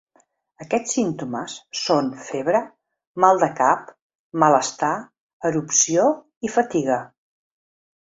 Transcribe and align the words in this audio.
Aquests 0.63 0.95
símptomes 0.95 1.57
són 1.81 2.09
febre, 2.29 2.63
mal 3.27 3.43
de 3.45 3.51
cap, 3.61 3.93
malestar, 4.47 4.93
erupció 5.53 6.11
i 6.51 6.57
fatiga. 6.59 7.03